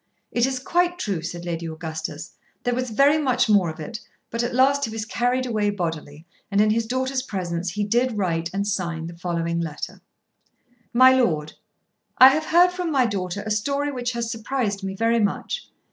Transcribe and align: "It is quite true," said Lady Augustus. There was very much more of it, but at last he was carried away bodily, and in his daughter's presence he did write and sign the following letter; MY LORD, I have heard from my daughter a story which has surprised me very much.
"It 0.31 0.47
is 0.47 0.57
quite 0.57 0.97
true," 0.97 1.21
said 1.21 1.45
Lady 1.45 1.67
Augustus. 1.67 2.31
There 2.63 2.73
was 2.73 2.89
very 2.89 3.19
much 3.19 3.47
more 3.47 3.69
of 3.69 3.79
it, 3.79 3.99
but 4.31 4.41
at 4.41 4.55
last 4.55 4.85
he 4.85 4.89
was 4.89 5.05
carried 5.05 5.45
away 5.45 5.69
bodily, 5.69 6.25
and 6.49 6.59
in 6.59 6.71
his 6.71 6.87
daughter's 6.87 7.21
presence 7.21 7.69
he 7.69 7.83
did 7.83 8.17
write 8.17 8.49
and 8.51 8.67
sign 8.67 9.05
the 9.05 9.15
following 9.19 9.59
letter; 9.59 10.01
MY 10.91 11.13
LORD, 11.21 11.53
I 12.17 12.29
have 12.29 12.45
heard 12.45 12.71
from 12.71 12.89
my 12.91 13.05
daughter 13.05 13.43
a 13.45 13.51
story 13.51 13.91
which 13.91 14.13
has 14.13 14.31
surprised 14.31 14.83
me 14.83 14.95
very 14.95 15.19
much. 15.19 15.69